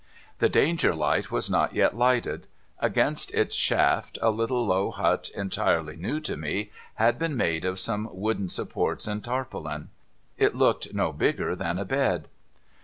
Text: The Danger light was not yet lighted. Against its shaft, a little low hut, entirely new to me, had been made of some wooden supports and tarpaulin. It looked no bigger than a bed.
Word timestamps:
The 0.39 0.49
Danger 0.49 0.95
light 0.95 1.29
was 1.29 1.47
not 1.47 1.75
yet 1.75 1.95
lighted. 1.95 2.47
Against 2.79 3.31
its 3.35 3.53
shaft, 3.53 4.17
a 4.23 4.31
little 4.31 4.65
low 4.65 4.89
hut, 4.89 5.29
entirely 5.35 5.95
new 5.95 6.19
to 6.21 6.35
me, 6.35 6.71
had 6.95 7.19
been 7.19 7.37
made 7.37 7.65
of 7.65 7.79
some 7.79 8.09
wooden 8.11 8.49
supports 8.49 9.05
and 9.05 9.23
tarpaulin. 9.23 9.89
It 10.39 10.55
looked 10.55 10.95
no 10.95 11.13
bigger 11.13 11.55
than 11.55 11.77
a 11.77 11.85
bed. 11.85 12.27